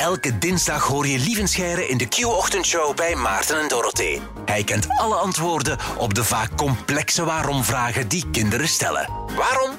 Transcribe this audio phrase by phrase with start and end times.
[0.00, 4.20] Elke dinsdag hoor je Lievenscheire in de Q-ochtendshow bij Maarten en Dorothee.
[4.44, 9.08] Hij kent alle antwoorden op de vaak complexe waarom-vragen die kinderen stellen.
[9.36, 9.70] Waarom?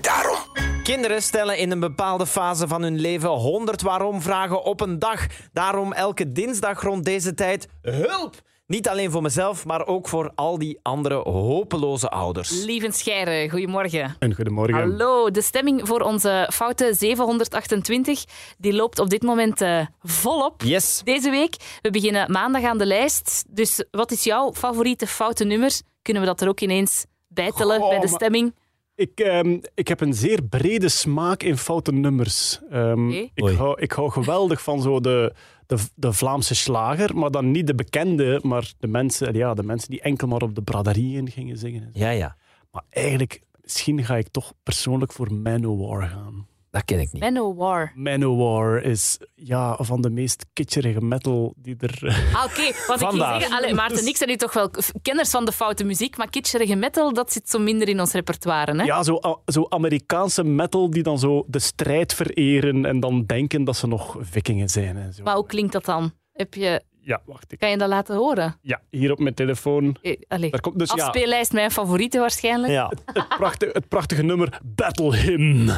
[0.00, 0.38] Daarom.
[0.82, 5.26] Kinderen stellen in een bepaalde fase van hun leven 100 waarom-vragen op een dag.
[5.52, 8.34] Daarom elke dinsdag rond deze tijd hulp!
[8.70, 12.50] Niet alleen voor mezelf, maar ook voor al die andere hopeloze ouders.
[12.64, 14.16] Lieven Scheire, goedemorgen.
[14.18, 14.74] En goedemorgen.
[14.74, 18.24] Hallo, de stemming voor onze foute 728
[18.58, 20.62] die loopt op dit moment eh, volop.
[20.62, 21.00] Yes.
[21.04, 23.44] Deze week, we beginnen maandag aan de lijst.
[23.48, 25.80] Dus wat is jouw favoriete foute nummer?
[26.02, 28.54] Kunnen we dat er ook ineens bijtellen Goh, bij de maar- stemming?
[29.00, 32.60] Ik, ehm, ik heb een zeer brede smaak in foute nummers.
[32.70, 35.34] Ehm, ik, hou, ik hou geweldig van zo de,
[35.66, 39.90] de, de Vlaamse slager, maar dan niet de bekende, maar de mensen, ja, de mensen
[39.90, 41.90] die enkel maar op de braderieën gingen zingen.
[41.92, 42.36] Ja, ja.
[42.70, 46.46] Maar eigenlijk, misschien ga ik toch persoonlijk voor Manowar gaan.
[46.70, 47.22] Dat ken ik niet.
[47.22, 47.92] Manowar.
[47.94, 51.98] Manowar is ja, van de meest kitscherige metal die er...
[52.34, 52.62] Ah, oké.
[52.62, 53.40] Want ik ging Vandaar.
[53.40, 54.70] zeggen, allee, Maarten en ik zijn nu toch wel
[55.02, 58.76] kenners van de foute muziek, maar kitscherige metal, dat zit zo minder in ons repertoire.
[58.76, 58.82] Hè?
[58.84, 63.76] Ja, zo, zo Amerikaanse metal die dan zo de strijd vereren en dan denken dat
[63.76, 64.96] ze nog vikingen zijn.
[64.96, 65.22] En zo.
[65.22, 66.12] Maar hoe klinkt dat dan?
[66.32, 67.52] Heb je, Ja, wacht.
[67.52, 68.56] Ik, kan je dat laten horen?
[68.62, 69.96] ja, hier op mijn telefoon.
[70.02, 72.72] Eh, Allee, Daar komt, dus ja, afspeellijst mijn favorieten waarschijnlijk.
[72.72, 72.92] Ja.
[73.12, 75.70] het, prachtige, het prachtige nummer Battle Hymn.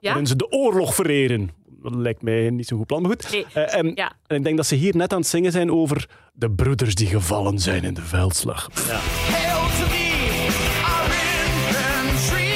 [0.00, 0.08] Ja?
[0.08, 1.50] Waarin ze de oorlog vereren.
[1.82, 3.30] Dat lijkt mij niet zo'n goed plan, maar goed.
[3.32, 3.46] Nee.
[3.54, 4.12] Eh, en, Ja.
[4.26, 7.06] en ik denk dat ze hier net aan het zingen zijn over de broeders die
[7.06, 8.68] gevallen zijn in de veldslag.
[8.72, 10.48] Hail to thee,
[10.84, 12.50] our infantry,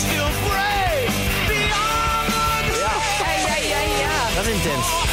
[0.00, 1.12] still brave
[1.46, 2.26] beyond
[2.66, 2.96] the Ja,
[3.46, 4.34] ja, ja, ja.
[4.34, 5.08] Dat is intens.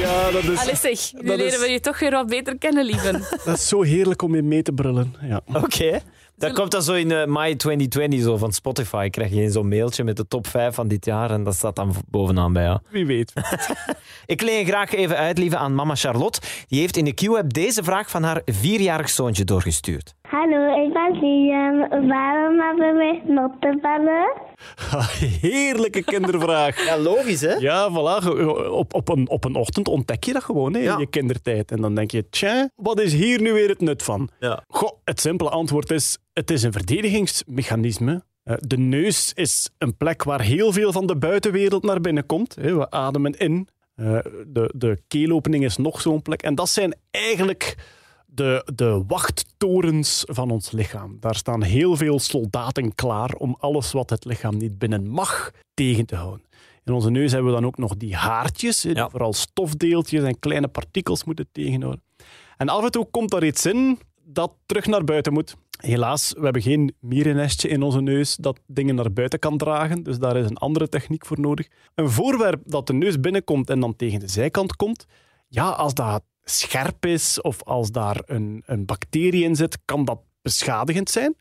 [0.00, 2.58] Ja, dat is, Allee zeg, nu Dat is- leren we je toch weer wat beter
[2.58, 3.12] kennen, lieven.
[3.44, 5.14] dat is zo heerlijk om je mee te brullen.
[5.20, 5.40] Ja.
[5.52, 6.00] Oké.
[6.38, 9.08] Dat komt dan zo in eh mei 2020 zo van Spotify.
[9.08, 11.94] Krijg je zo'n mailtje met de top 5 van dit jaar en dat staat dan
[12.08, 12.78] bovenaan bij jou.
[12.90, 13.32] Wie weet.
[14.26, 16.40] Ik leen graag even uit, lieve, aan mama Charlotte.
[16.68, 20.14] Die heeft in de Q-app deze vraag van haar vierjarig zoontje doorgestuurd.
[20.30, 21.78] Hallo, ik ben Liam.
[22.08, 24.32] Waarom hebben we snottenballen?
[25.40, 26.84] Heerlijke kindervraag.
[26.86, 27.52] Ja, logisch, hè?
[27.54, 28.26] Ja, voilà.
[28.70, 30.92] Op, op, een, op een ochtend ontdek je dat gewoon hè, Ja.
[30.92, 31.70] in je kindertijd.
[31.70, 34.28] En dan denk je, tja, wat is hier nu weer het nut van?
[34.40, 34.64] Ja.
[34.68, 38.22] Goh, het simpele antwoord is, het is een verdedigingsmechanisme.
[38.42, 42.54] Eh, De neus is een plek waar heel veel van de buitenwereld naar binnen komt.
[42.60, 42.74] hè.
[42.76, 43.68] We ademen in.
[43.94, 46.42] Eh, De, de keelopening is nog zo'n plek.
[46.42, 47.76] En dat zijn eigenlijk
[48.38, 51.16] de, de wachttorens van ons lichaam.
[51.20, 56.06] Daar staan heel veel soldaten klaar om alles wat het lichaam niet binnen mag tegen
[56.06, 56.46] te houden.
[56.84, 59.08] In onze neus hebben we dan ook nog die haartjes, die Ja.
[59.08, 62.02] vooral stofdeeltjes en kleine partikels moeten tegenhouden.
[62.56, 65.54] En af en toe komt daar iets in dat terug naar buiten moet.
[65.80, 70.18] Helaas, we hebben geen mierennestje in onze neus dat dingen naar buiten kan dragen, dus
[70.18, 71.68] daar is een andere techniek voor nodig.
[71.94, 75.06] Een voorwerp dat de neus binnenkomt en dan tegen de zijkant komt,
[75.48, 80.20] ja, als dat scherp is of als daar een, een bacterie in zit, kan dat
[80.42, 81.36] beschadigend zijn.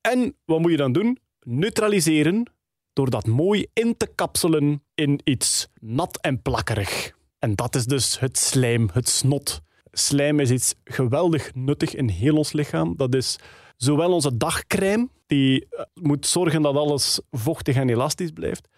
[0.00, 1.18] En wat moet je dan doen?
[1.40, 2.50] Neutraliseren
[2.92, 7.12] door dat mooi in te kapselen in iets nat en plakkerig.
[7.38, 9.60] En dat is dus het slijm, het snot.
[9.90, 12.96] Slijm is iets geweldig nuttig in heel ons lichaam.
[12.96, 13.38] Dat is
[13.76, 18.68] zowel onze dagcrème, die eh, moet zorgen dat alles vochtig en elastisch blijft,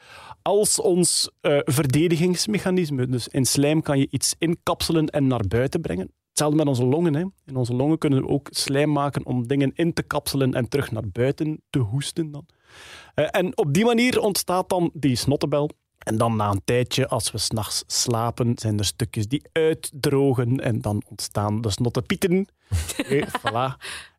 [0.42, 3.06] als ons eh, verdedigingsmechanisme.
[3.06, 6.10] Dus in slijm kan je iets inkapselen en naar buiten brengen.
[6.28, 7.14] Hetzelfde met onze longen.
[7.14, 7.25] Hè.
[7.47, 10.91] In onze longen kunnen we ook slijm maken om dingen in te kapselen en terug
[10.91, 12.31] naar buiten te hoesten.
[12.31, 12.47] Dan.
[13.14, 15.70] Eh, en op die manier ontstaat dan die snottebel.
[15.98, 20.81] En dan na een tijdje, als we s'nachts slapen, zijn er stukjes die uitdrogen en
[20.81, 22.47] dan ontstaan de snottepieten.
[22.98, 23.76] Oké, voilà.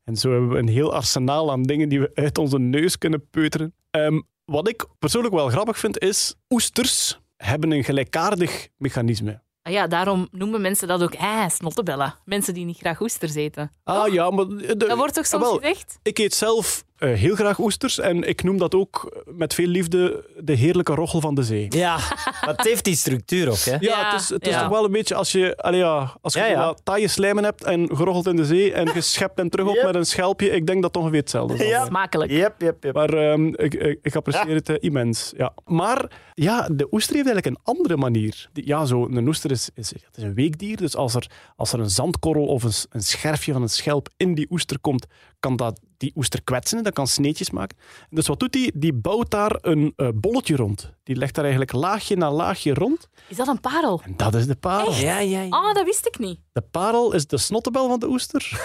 [0.09, 3.29] En zo hebben we een heel arsenaal aan dingen die we uit onze neus kunnen
[3.29, 3.73] peuteren.
[3.91, 9.41] Ehm, wat ik persoonlijk wel grappig vind, is oesters hebben een gelijkaardig mechanisme.
[9.61, 12.15] Ah ja, daarom noemen mensen dat ook eh, snottebellen.
[12.25, 13.71] Mensen die niet graag oesters eten.
[13.83, 14.45] Ah ja, maar...
[14.47, 15.99] de- Dat wordt toch soms Ah, wel, gezegd?
[16.03, 20.25] Ik eet zelf eh, heel graag oesters en ik noem dat ook met veel liefde
[20.39, 21.65] de heerlijke rochel van de zee.
[21.69, 21.95] Ja,
[22.45, 23.71] maar het heeft die structuur ook, hè?
[23.71, 24.59] Ja, Ja, het is, het is ja.
[24.61, 26.65] toch wel een beetje als je, allee, ja, als je Ja, ja.
[26.65, 29.83] wat taaie slijmen hebt en gerocheld in de zee en geschept en terug op Yep.
[29.85, 30.49] met een schelpje.
[30.49, 31.69] Ik denk dat het ongeveer hetzelfde is.
[31.69, 31.85] Ja.
[31.85, 32.31] Smakelijk.
[32.31, 32.93] Yep, yep, yep.
[32.93, 35.33] Maar ehm, ik, ik, ik apprecieer het eh, immens.
[35.37, 35.53] Ja.
[35.65, 38.49] Maar ja, de oester heeft eigenlijk een andere manier.
[38.53, 40.77] Die- Ja, zo, een oester is, is, het is een weekdier.
[40.77, 44.47] Dus als er, als er een zandkorrel of een scherfje van een schelp in die
[44.49, 45.05] oester komt,
[45.39, 46.83] kan dat die oester kwetsen.
[46.83, 47.77] Dat kan sneetjes maken.
[48.09, 48.71] Dus wat doet die?
[48.75, 50.93] Die bouwt daar een eh, bolletje rond.
[51.03, 53.07] Die legt daar eigenlijk laagje na laagje rond.
[53.27, 54.01] Is dat een parel?
[54.03, 54.93] En dat is de parel.
[54.93, 55.47] Ja, ja, ja.
[55.47, 56.39] Oh, dat wist ik niet.
[56.51, 58.61] De parel is de snottebel van de oester.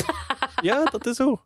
[0.68, 1.40] ja, dat is zo.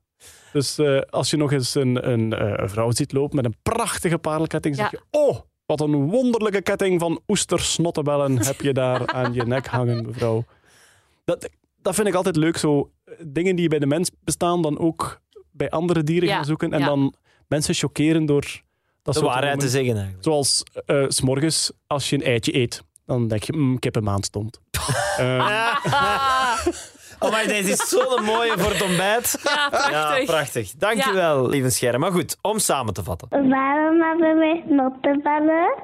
[0.52, 3.56] Dus eh, als je nog eens een, een, eh, een vrouw ziet lopen met een
[3.62, 9.32] prachtige parelketting, zeg je: Oh, Wat een wonderlijke ketting van oestersnottebellen heb je daar aan
[9.32, 10.44] je nek hangen, mevrouw.
[11.24, 11.48] Dat,
[11.82, 12.90] dat vind ik altijd leuk, zo
[13.26, 15.20] dingen die bij de mens bestaan, dan ook
[15.52, 16.72] bij andere dieren Ja, gaan zoeken.
[16.72, 16.86] En ja.
[16.86, 17.14] dan
[17.48, 18.40] mensen chockeren door
[19.02, 20.24] dat De soort waarheid te zeggen eigenlijk.
[20.24, 24.60] Zoals eh, s s'morgens, als je een eitje eet, dan denk je, mm, kippenmaan stond.
[25.16, 25.76] Eh,
[27.18, 29.40] Oh, maar deze is zo'n mooie voor het ontbijt.
[29.44, 30.18] Ja, prachtig.
[30.18, 30.70] Ja, prachtig.
[30.70, 32.00] Dankjewel, lieve Scherm.
[32.00, 33.28] Maar goed, om samen te vatten.
[33.48, 35.74] Waarom hebben we snotteballen?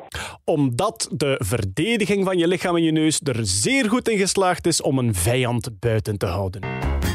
[0.44, 4.82] omdat de verdediging van je lichaam en je neus er zeer goed in geslaagd is
[4.82, 6.60] om een vijand buiten te houden.